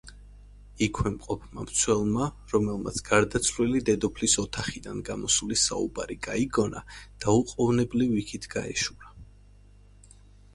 იქვე 0.83 1.09
მყოფმა 1.15 1.65
მცველმა, 1.65 2.29
რომელმაც 2.53 3.01
გარდაცვლილი 3.09 3.81
დედოფლის 3.89 4.35
ოთახიდან 4.45 5.03
გამოსული 5.11 5.59
საუბარი 5.65 6.17
გაიგონა 6.29 6.83
დაუყოვნებლივ 7.27 8.17
იქით 8.23 8.49
გაეშურა. 8.57 9.15